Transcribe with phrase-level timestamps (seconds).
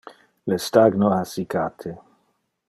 [0.49, 1.93] Le stagno ha siccate.